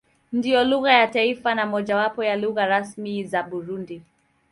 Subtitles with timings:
[0.33, 4.01] Ndiyo lugha ya taifa na mojawapo ya lugha rasmi za Burundi.